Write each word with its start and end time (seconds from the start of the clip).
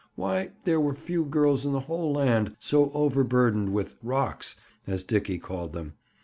Why, 0.15 0.49
there 0.63 0.79
were 0.81 0.95
few 0.95 1.23
girls 1.25 1.63
in 1.63 1.73
the 1.73 1.81
whole 1.81 2.11
land 2.13 2.55
so 2.57 2.89
overburdened 2.93 3.71
with 3.71 3.97
"rocks"—as 4.01 5.03
Dickie 5.03 5.37
called 5.37 5.73
them! 5.73 5.93